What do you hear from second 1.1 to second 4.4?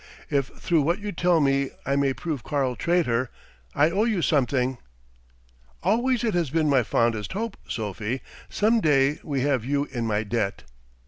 tell me I may prove Karl traitor, I owe you